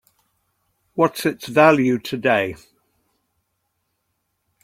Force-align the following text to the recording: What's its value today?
What's 0.95 1.27
its 1.27 1.45
value 1.47 1.99
today? 1.99 2.55